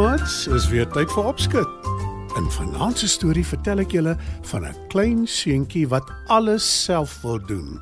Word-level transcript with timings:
Maats. 0.00 0.46
Is 0.46 0.68
weer 0.72 0.88
tyd 0.88 1.10
vir 1.12 1.26
opskud. 1.28 1.88
In 2.38 2.46
vanaand 2.54 2.98
se 2.98 3.08
storie 3.10 3.44
vertel 3.44 3.82
ek 3.82 3.92
julle 3.92 4.14
van 4.48 4.64
'n 4.64 4.76
klein 4.88 5.26
seentjie 5.28 5.88
wat 5.88 6.08
alles 6.26 6.64
self 6.84 7.20
wil 7.22 7.40
doen. 7.46 7.80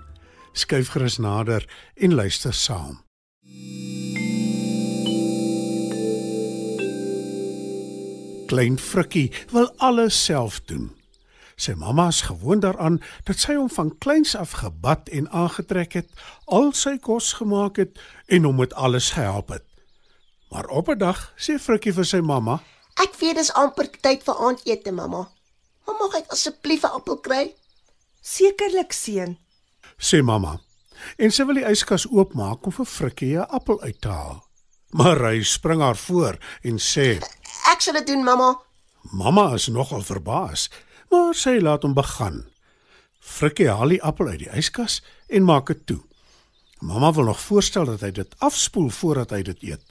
Skuif 0.53 0.89
gerus 0.95 1.19
nader 1.19 1.63
en 1.95 2.15
luister 2.15 2.55
saam. 2.55 2.99
Klein 8.47 8.79
Frikkie 8.79 9.33
wil 9.53 9.71
alles 9.77 10.25
self 10.25 10.61
doen. 10.61 10.91
Sy 11.57 11.75
mamma 11.75 12.09
is 12.09 12.23
gewoond 12.23 12.63
daaraan 12.63 13.01
dat 13.25 13.39
sy 13.39 13.55
hom 13.55 13.71
van 13.71 13.95
kleins 13.99 14.35
af 14.35 14.51
gebad 14.51 15.09
en 15.09 15.31
aangetrek 15.31 15.93
het, 15.93 16.11
al 16.45 16.73
sy 16.73 16.99
kos 16.99 17.33
gemaak 17.33 17.77
het 17.77 17.99
en 18.27 18.45
hom 18.45 18.57
met 18.57 18.75
alles 18.75 19.11
gehelp 19.11 19.49
het. 19.49 19.68
Maar 20.51 20.67
op 20.67 20.89
'n 20.89 20.99
dag 20.99 21.33
sê 21.37 21.59
Frikkie 21.59 21.93
vir 21.93 22.05
sy 22.05 22.21
mamma: 22.21 22.63
Ek 22.95 23.15
weet 23.21 23.37
dis 23.37 23.53
amper 23.53 23.91
tyd 24.01 24.23
vir 24.23 24.35
aandete, 24.35 24.93
mamma. 24.93 25.29
Maar 25.87 25.97
mag 26.01 26.15
ek 26.15 26.33
asseblief 26.33 26.83
'n 26.83 26.95
appel 26.99 27.17
kry? 27.17 27.55
Sekerlik, 28.21 28.93
seun. 28.93 29.39
sê 29.99 30.23
mamma. 30.23 30.61
En 31.17 31.31
sy 31.31 31.45
wil 31.45 31.55
die 31.55 31.71
yskas 31.71 32.07
oopmaak 32.11 32.67
om 32.67 32.73
vir 32.73 32.87
Frikkie 32.87 33.37
'n 33.39 33.49
appel 33.49 33.81
uit 33.81 34.01
te 34.01 34.09
haal. 34.09 34.45
Maar 34.91 35.21
hy 35.21 35.43
spring 35.43 35.81
haar 35.81 35.97
voor 35.97 36.39
en 36.63 36.79
sê: 36.79 37.21
Ek 37.73 37.81
sal 37.81 37.95
dit 37.95 38.07
doen, 38.07 38.25
mamma. 38.25 38.61
"Mamma 39.13 39.55
is 39.55 39.69
nogal 39.69 40.03
verbaas, 40.03 40.71
maar 41.11 41.35
sy 41.35 41.59
laat 41.61 41.83
hom 41.83 41.95
begin." 41.95 42.45
Frikkie 43.21 43.69
haal 43.69 43.89
die 43.89 44.03
appel 44.03 44.27
uit 44.27 44.39
die 44.39 44.53
yskas 44.57 45.03
en 45.29 45.45
maak 45.45 45.67
dit 45.67 45.87
toe. 45.87 46.01
Mamma 46.81 47.13
wil 47.13 47.25
nog 47.25 47.41
voorstel 47.41 47.85
dat 47.85 48.01
hy 48.01 48.11
dit 48.11 48.35
afspoel 48.39 48.89
voordat 48.91 49.31
hy 49.31 49.43
dit 49.43 49.63
eet. 49.63 49.83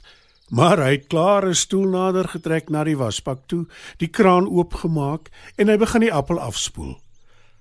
Maar 0.48 0.80
hy 0.80 0.90
het 0.96 1.06
klaar 1.06 1.46
'n 1.48 1.54
stoel 1.54 1.88
nader 1.88 2.28
getrek 2.28 2.68
na 2.68 2.84
die 2.84 2.96
wasbak 2.96 3.46
toe, 3.46 3.66
die 3.96 4.08
kraan 4.08 4.48
oopgemaak 4.48 5.28
en 5.56 5.68
hy 5.68 5.76
begin 5.76 6.00
die 6.00 6.12
appel 6.12 6.40
afspoel. 6.40 7.00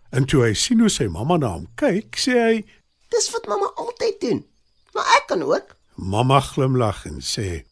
En 0.10 0.26
toe 0.26 0.44
hy 0.44 0.54
sien 0.54 0.80
hoe 0.80 0.90
sy 0.90 1.08
mamma 1.08 1.38
na 1.38 1.48
hom 1.48 1.68
kyk, 1.76 2.16
sê 2.16 2.32
hy: 2.32 2.66
Dis 3.12 3.32
wat 3.32 3.48
mamma 3.48 3.72
altyd 3.76 4.22
doen. 4.22 4.46
Maar 4.94 5.06
ek 5.18 5.28
kan 5.28 5.44
ook. 5.44 5.76
"Mamma 5.96 6.40
glimlag 6.40 7.06
en 7.06 7.20
sê: 7.22 7.66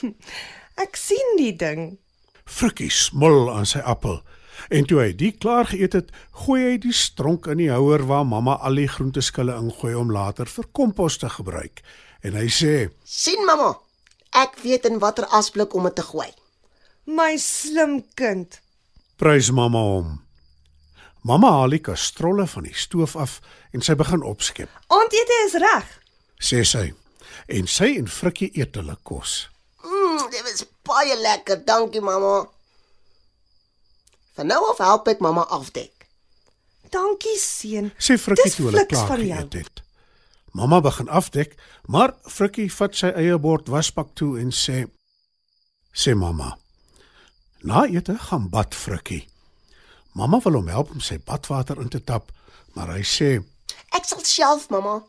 Ek 0.84 0.96
sien 0.96 1.36
die 1.36 1.56
ding. 1.56 1.98
Frikkie 2.44 2.90
smil 2.90 3.52
aan 3.52 3.66
sy 3.66 3.78
appel. 3.78 4.22
En 4.70 4.84
toe 4.84 5.00
hy 5.00 5.12
die 5.12 5.32
klaar 5.32 5.66
geëet 5.66 5.92
het, 5.92 6.10
gooi 6.30 6.62
hy 6.62 6.78
die 6.78 6.92
stronk 6.92 7.46
in 7.46 7.58
die 7.58 7.70
houer 7.70 8.06
waar 8.06 8.26
mamma 8.26 8.54
al 8.62 8.74
die 8.74 8.88
groenteskille 8.88 9.54
ingooi 9.54 9.94
om 9.94 10.12
later 10.12 10.46
vir 10.46 10.66
kompos 10.72 11.18
te 11.18 11.28
gebruik. 11.28 11.82
En 12.22 12.32
hy 12.32 12.48
sê: 12.48 12.88
sien 13.04 13.44
mamma. 13.46 13.83
Ek 14.34 14.56
weet 14.62 14.84
in 14.88 14.98
watter 14.98 15.26
asblik 15.30 15.74
om 15.74 15.86
dit 15.88 15.94
te 15.94 16.02
gooi. 16.02 16.30
My 17.06 17.36
slim 17.38 18.02
kind. 18.18 18.60
"Prys 19.16 19.50
mamma 19.50 19.78
hom." 19.78 20.20
Mamma 21.24 21.50
haal 21.50 21.70
die 21.70 21.78
kastrolle 21.80 22.46
van 22.46 22.62
die 22.66 22.74
stoof 22.74 23.16
af 23.16 23.40
en 23.72 23.80
sy 23.80 23.94
begin 23.94 24.22
opskep, 24.22 24.68
Aandete 24.92 25.38
is 25.46 25.54
reg. 25.54 25.86
sê 26.40 26.64
sy. 26.64 26.92
En 27.48 27.66
sy 27.66 27.94
en 27.98 28.08
Frikkie 28.08 28.50
eet 28.54 28.74
hulle 28.76 28.96
kos. 29.02 29.48
Mm, 29.84 30.30
dit 30.30 30.42
was 30.42 30.64
baie 30.82 31.16
lekker. 31.16 31.64
Dankie, 31.64 32.00
mamma. 32.00 32.46
Van 34.36 34.46
nou 34.46 34.70
af 34.70 34.78
help 34.78 35.08
ek 35.08 35.20
mamma 35.20 35.42
afdek. 35.48 36.06
Dankie, 36.90 37.38
seun. 37.38 37.92
Sê 37.98 38.18
Frikkie 38.18 38.44
Dis 38.44 38.54
toe 38.56 38.66
hulle 38.70 38.86
klaar 38.86 39.06
van 39.06 39.26
jou. 39.26 39.38
geëet 39.38 39.52
het. 39.52 39.82
Mamma 40.54 40.80
begin 40.80 41.08
afdek, 41.08 41.56
maar 41.90 42.12
Frikkie 42.30 42.68
vat 42.70 42.94
sy 42.94 43.08
eie 43.18 43.38
bord 43.42 43.66
wasbak 43.66 44.12
toe 44.14 44.36
en 44.38 44.52
sê: 44.54 44.84
"Sê 45.90 46.14
mamma, 46.14 46.58
na 47.62 47.82
ete 47.90 48.14
gaan 48.28 48.46
bad 48.50 48.74
Frikkie." 48.74 49.26
Mamma 50.14 50.38
wil 50.44 50.60
hom 50.60 50.68
help 50.68 50.92
om 50.94 51.00
sy 51.00 51.18
badwater 51.18 51.80
in 51.82 51.90
te 51.90 51.98
tap, 51.98 52.30
maar 52.74 52.94
hy 52.94 53.02
sê: 53.02 53.42
Ek 53.90 54.06
sal 54.06 54.22
self, 54.22 54.70
mamma. 54.70 55.02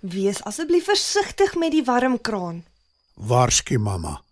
Wees 0.00 0.42
asseblief 0.46 0.86
versigtig 0.86 1.56
met 1.56 1.72
die 1.72 1.84
warm 1.84 2.20
kraan. 2.20 2.64
"Waarsku 3.14 3.78
mamma." 3.78 4.22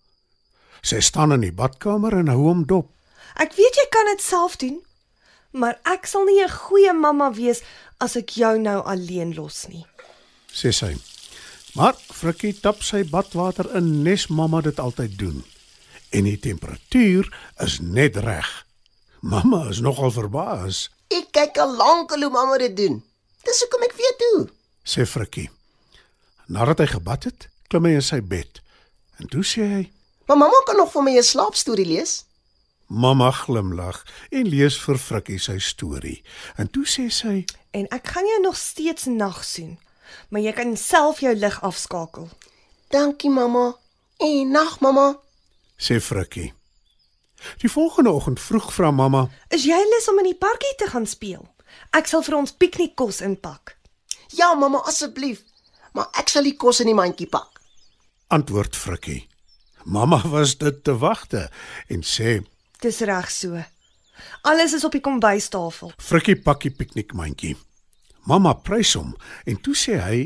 Sy 0.82 1.00
staan 1.00 1.32
in 1.32 1.40
die 1.40 1.52
badkamer 1.52 2.14
en 2.18 2.28
hou 2.28 2.46
hom 2.46 2.66
dop. 2.66 2.94
Ek 3.34 3.52
weet 3.58 3.74
jy 3.74 3.88
kan 3.90 4.06
dit 4.06 4.22
self 4.22 4.56
doen, 4.56 4.82
maar 5.50 5.80
ek 5.84 6.06
sal 6.06 6.24
nie 6.24 6.42
'n 6.42 6.48
goeie 6.48 6.92
mamma 6.92 7.32
wees 7.32 7.62
as 7.98 8.16
ek 8.16 8.30
jou 8.30 8.58
nou 8.58 8.82
alleen 8.84 9.34
los 9.34 9.66
nie. 9.68 9.86
Sê 10.52 10.72
sy. 10.72 10.96
Maar 11.74 11.96
Frikkie 12.12 12.52
tap 12.60 12.82
sy 12.82 13.02
badwater 13.08 13.70
in 13.76 14.02
nes 14.02 14.26
mamma 14.28 14.60
dit 14.60 14.78
altyd 14.78 15.18
doen. 15.18 15.44
En 16.12 16.24
die 16.24 16.38
temperatuur 16.38 17.28
is 17.64 17.78
net 17.80 18.16
reg. 18.16 18.66
Mamma 19.20 19.68
is 19.70 19.80
nogal 19.80 20.10
verbaas, 20.10 20.90
Ek 21.12 21.28
kyk 21.36 21.58
al 21.60 21.74
lank 21.76 22.12
hoe 22.14 22.30
mamma 22.32 22.56
dit 22.58 22.72
doen. 22.76 23.02
Dis 23.44 23.60
hoekom 23.60 23.82
ek 23.84 23.96
weet 23.98 24.22
hoe. 24.28 24.48
sê 24.84 25.04
Frikkie. 25.06 25.50
Nadat 26.48 26.80
hy 26.80 26.86
gebad 26.86 27.26
het, 27.28 27.48
klim 27.68 27.84
hy 27.84 27.92
in 27.98 28.04
sy 28.04 28.20
bed. 28.20 28.60
En 29.20 29.28
toe 29.28 29.44
sê 29.44 29.66
hy: 29.68 29.82
Maar 30.26 30.38
mamma 30.40 30.60
kan 30.66 30.76
nog 30.80 30.92
vir 30.92 31.02
my 31.02 31.12
'n 31.18 31.22
slaapstorie 31.22 31.86
lees. 31.86 32.24
"Mamma 32.88 33.30
glimlag 33.30 34.04
en 34.30 34.48
lees 34.48 34.76
vir 34.78 34.98
Frikkie 34.98 35.38
sy 35.38 35.58
storie." 35.58 36.22
En 36.56 36.70
toe 36.70 36.84
sê 36.84 37.10
sy: 37.10 37.44
En 37.72 37.86
ek 37.90 38.06
gaan 38.08 38.26
jou 38.26 38.40
nog 38.40 38.56
steeds 38.56 39.04
nagsoen, 39.04 39.78
maar 40.28 40.40
jy 40.40 40.52
kan 40.52 40.76
self 40.76 41.20
jou 41.20 41.34
lig 41.34 41.60
afskakel. 41.62 42.28
Dankie, 42.90 43.30
mamma. 43.30 43.76
En 44.18 44.50
nag, 44.50 44.80
mamma. 44.80 45.20
sê 45.76 46.00
Frikkie. 46.00 46.52
Die 47.58 47.70
volgende 47.70 48.10
oggend 48.10 48.40
vroeg 48.40 48.72
vra 48.74 48.90
mamma: 48.90 49.28
Is 49.48 49.64
jy 49.64 49.78
lus 49.90 50.08
om 50.08 50.18
in 50.22 50.30
die 50.30 50.38
parkie 50.38 50.74
te 50.78 50.86
gaan 50.86 51.06
speel? 51.06 51.42
Ek 51.90 52.06
sal 52.06 52.22
vir 52.22 52.36
ons 52.38 52.52
piknikkos 52.52 53.20
inpak. 53.20 53.76
Ja, 54.36 54.52
mamma, 54.54 54.78
asseblief. 54.86 55.42
Maar 55.92 56.08
ek 56.20 56.30
sal 56.32 56.46
die 56.48 56.56
kos 56.56 56.80
in 56.80 56.88
die 56.92 56.96
mandjie 56.96 57.28
pak. 57.28 57.60
Antwoord 58.32 58.76
Frikkie. 58.76 59.26
Mamma 59.84 60.22
was 60.30 60.54
dit 60.58 60.84
te 60.84 60.94
wagte 60.98 61.48
en 61.88 62.06
sê: 62.06 62.40
Dis 62.80 63.00
reg 63.00 63.30
so. 63.30 63.58
Alles 64.42 64.72
is 64.72 64.84
op 64.84 64.94
die 64.94 65.02
kombuistafel. 65.02 65.92
Frikkie 65.98 66.38
pak 66.38 66.62
die 66.62 66.70
piknikmandjie. 66.70 67.56
Mamma 68.24 68.54
prys 68.54 68.94
hom 68.94 69.14
en 69.46 69.56
toe 69.58 69.74
sê 69.74 69.98
hy: 69.98 70.18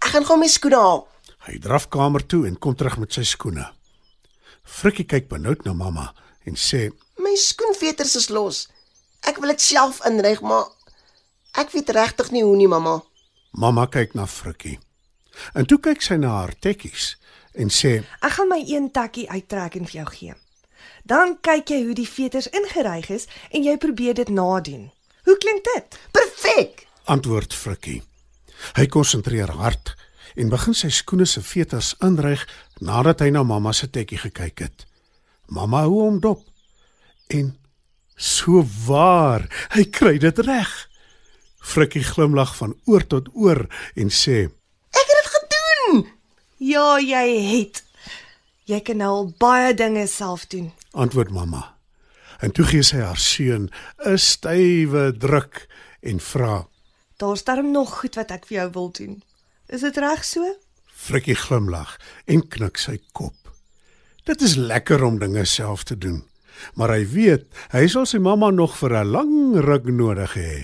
Ek 0.00 0.12
gaan 0.14 0.24
gou 0.24 0.36
my 0.40 0.48
skoene 0.48 0.80
haal. 0.80 1.02
Hy 1.44 1.58
draf 1.60 1.90
kamer 1.92 2.24
toe 2.24 2.46
en 2.48 2.56
kom 2.56 2.76
terug 2.76 2.96
met 3.00 3.12
sy 3.12 3.24
skoene. 3.28 3.66
Frikkie 4.64 5.04
kyk 5.04 5.28
benoud 5.28 5.64
na 5.66 5.74
mamma 5.76 6.06
en 6.48 6.56
sê: 6.56 6.88
My 7.20 7.34
skoenveters 7.36 8.16
is 8.16 8.30
los. 8.32 8.64
Ek 9.28 9.40
wil 9.40 9.52
dit 9.52 9.60
self 9.60 10.00
inryg, 10.08 10.40
maar 10.40 10.70
ek 11.60 11.72
weet 11.76 11.92
regtig 11.96 12.32
nie 12.32 12.44
hoe 12.44 12.56
nie, 12.56 12.68
mamma. 12.68 13.02
Mamma 13.52 13.86
kyk 13.92 14.16
na 14.16 14.24
Frikkie. 14.26 14.78
En 15.54 15.68
toe 15.68 15.78
kyk 15.84 16.02
sy 16.04 16.16
na 16.20 16.32
haar 16.38 16.54
tekkies 16.64 17.14
en 17.60 17.68
sê: 17.68 18.00
Ek 18.24 18.38
gaan 18.38 18.48
my 18.48 18.62
een 18.64 18.88
takkie 18.88 19.28
uittrek 19.28 19.76
en 19.76 19.84
vir 19.90 20.00
jou 20.00 20.08
gee. 20.16 20.38
Dan 21.04 21.36
kyk 21.44 21.68
jy 21.68 21.82
hoe 21.84 21.96
die 22.00 22.08
veters 22.08 22.48
ingeryg 22.56 23.12
is 23.12 23.28
en 23.52 23.68
jy 23.68 23.76
probeer 23.76 24.16
dit 24.16 24.32
nadoen. 24.32 24.88
Hoe 25.28 25.36
klink 25.40 25.64
dit? 25.68 26.00
Perfek. 26.16 26.86
Antwoord 27.04 27.52
Frikkie. 27.52 28.00
Hy 28.78 28.86
konsentreer 28.88 29.50
hard 29.58 29.92
en 30.40 30.48
begin 30.48 30.76
sy 30.76 30.88
skoene 30.88 31.26
se 31.28 31.42
veters 31.44 31.92
inryg 32.04 32.46
nadat 32.80 33.20
hy 33.20 33.28
na 33.34 33.42
mamma 33.44 33.74
se 33.76 33.90
tekkie 33.92 34.22
gekyk 34.22 34.64
het. 34.64 34.86
Mamma 35.52 35.84
hou 35.84 36.00
hom 36.06 36.16
dop. 36.24 36.40
En 37.28 37.52
so 38.16 38.64
waar, 38.86 39.44
hy 39.76 39.84
kry 39.92 40.16
dit 40.22 40.42
reg. 40.48 40.72
Frikkie 41.60 42.04
glimlag 42.08 42.56
van 42.56 42.72
oor 42.88 43.04
tot 43.04 43.28
oor 43.36 43.66
en 44.00 44.08
sê: 44.08 44.48
Ek 44.96 45.04
het 45.04 45.16
dit 45.20 45.32
gedoen. 45.36 46.04
Ja, 46.64 46.98
jy 47.00 47.24
het. 47.52 47.84
Jy 48.64 48.80
kan 48.80 49.02
nou 49.04 49.12
al 49.12 49.32
baie 49.40 49.74
dinge 49.76 50.06
self 50.08 50.48
doen. 50.48 50.72
Antwoord 50.96 51.36
mamma. 51.36 51.74
En 52.40 52.52
toe 52.52 52.64
gee 52.64 52.82
sy 52.82 53.04
haar 53.04 53.20
seun 53.20 53.68
'n 54.04 54.18
stywe 54.18 55.12
druk 55.12 55.68
en 56.00 56.20
vra: 56.20 56.64
Daar's 57.16 57.44
darm 57.44 57.70
nog 57.70 57.98
goed 58.00 58.14
wat 58.14 58.30
ek 58.34 58.46
vir 58.48 58.56
jou 58.56 58.68
wil 58.74 58.90
doen. 58.90 59.22
Is 59.70 59.86
dit 59.86 59.96
reg 60.02 60.24
so? 60.26 60.42
Frikkie 60.90 61.36
glimlag 61.38 61.96
en 62.26 62.42
knik 62.48 62.78
sy 62.80 62.98
kop. 63.14 63.36
Dit 64.26 64.42
is 64.42 64.56
lekker 64.56 65.04
om 65.04 65.20
dinge 65.20 65.44
self 65.44 65.84
te 65.84 65.98
doen, 65.98 66.24
maar 66.74 66.90
hy 66.90 67.04
weet 67.06 67.46
hy 67.74 67.86
sal 67.92 68.06
sy 68.08 68.18
mamma 68.18 68.50
nog 68.50 68.74
vir 68.80 68.98
'n 69.04 69.12
lang 69.12 69.34
ruk 69.62 69.84
nodig 69.84 70.34
hê. 70.34 70.54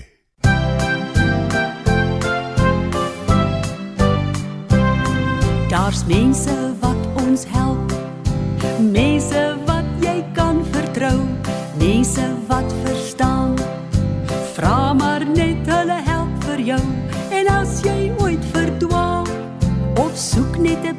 Daar's 5.69 6.03
mense 6.05 6.75
wat 6.81 7.01
ons 7.23 7.45
help. 7.47 7.93
Mense 8.91 9.57
wat 9.65 9.87
jy 10.01 10.25
kan 10.33 10.65
vertrou. 10.71 11.19
Mense 11.77 12.27
wat 12.47 12.50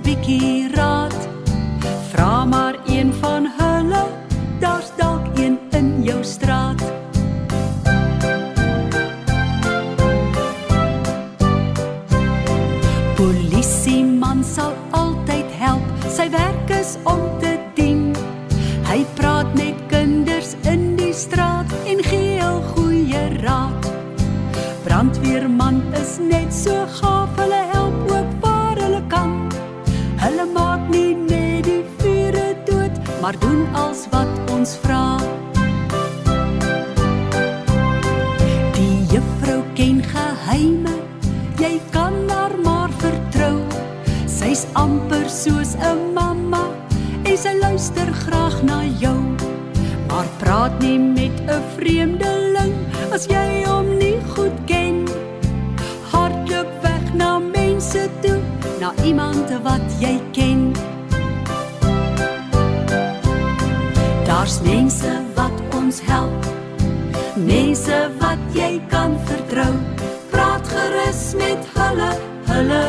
bietjie 0.00 0.68
raad, 0.74 1.28
vra 2.10 2.44
maar 2.44 2.76
een 2.86 3.12
van 3.20 3.48
hulle. 3.58 4.04
Daar's 4.60 4.92
dalk 4.96 5.26
een 5.38 5.58
in 5.70 6.02
jou 6.02 6.24
straat. 6.24 6.82
Polisieman 13.16 14.44
sal 14.44 14.72
altyd 14.90 15.50
help. 15.58 15.84
Sy 16.08 16.30
werk 16.30 16.70
is 16.70 16.96
om 17.04 17.20
te 17.40 17.58
dien. 17.74 18.12
Hy 18.88 19.04
praat 19.14 19.54
met 19.54 19.76
kinders 19.88 20.54
in 20.62 20.96
die 20.96 21.12
straat 21.12 21.68
en 21.86 22.04
gee 22.04 22.40
hul 22.40 22.62
goeie 22.74 23.28
raad. 23.42 23.90
Brandweerman 24.84 25.82
is 26.00 26.18
net 26.18 26.54
so 26.54 26.86
gaaf, 27.00 27.36
hulle 27.36 27.64
help 27.72 28.10
ook 28.10 28.41
maar 33.22 33.38
doen 33.38 33.74
als 33.74 34.06
wat 34.10 34.50
ons 34.50 34.76
vra. 34.82 35.18
Die 38.74 38.96
juffrou 39.12 39.62
ken 39.78 40.02
geheime, 40.02 40.94
jy 41.62 41.78
kan 41.94 42.16
haar 42.26 42.56
maar 42.64 42.90
vertrou. 42.98 43.60
Sy's 44.26 44.66
amper 44.74 45.30
soos 45.30 45.76
'n 45.78 46.12
mamma 46.18 46.66
en 47.22 47.38
sy 47.38 47.54
luister 47.60 48.10
graag 48.26 48.62
na 48.62 48.82
jou. 48.98 49.20
Maar 50.08 50.26
praat 50.38 50.74
nie 50.82 50.98
met 50.98 51.36
'n 51.46 51.62
vreemdeling 51.76 52.74
as 53.14 53.26
jy 53.26 53.64
hom 53.66 53.98
nie 53.98 54.18
goed 54.34 54.58
ken. 54.66 55.06
Hardloop 56.10 56.70
weg 56.82 57.14
na 57.14 57.38
mense 57.38 58.08
toe, 58.20 58.40
na 58.80 58.92
iemand 59.04 59.46
wat 59.62 59.86
jy 60.00 60.18
ken. 60.32 60.91
Daar's 64.42 64.60
mense 64.60 65.10
wat 65.34 65.54
ons 65.70 66.00
help. 66.02 66.46
Mense 67.36 68.10
wat 68.18 68.40
jy 68.50 68.80
kan 68.90 69.14
vertrou. 69.28 69.70
Praat 70.34 70.66
gerus 70.66 71.20
met 71.38 71.70
hulle, 71.78 72.10
hulle 72.50 72.82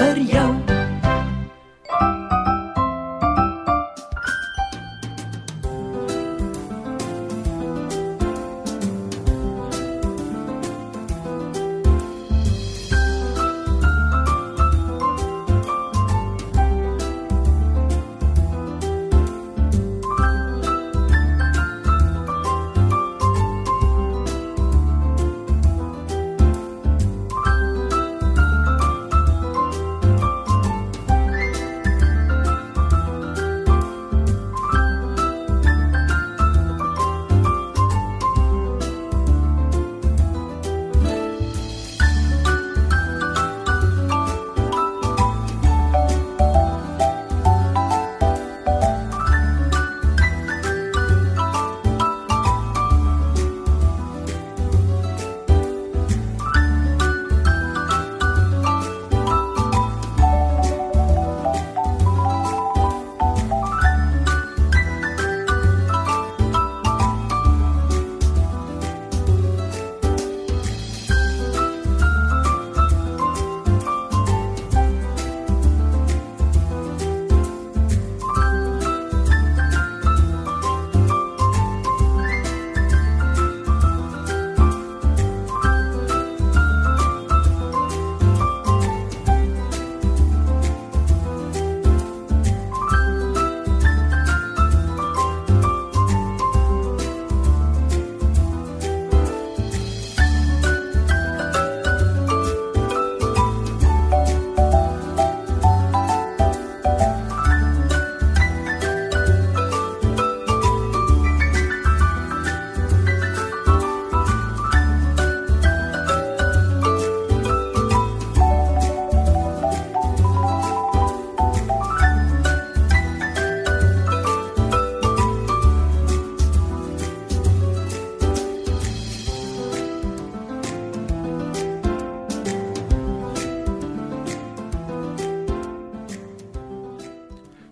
vir 0.00 0.18
jou. 0.32 0.69